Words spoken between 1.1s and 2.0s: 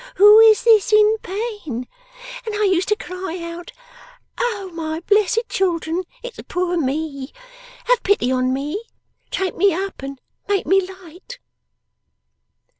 pain!"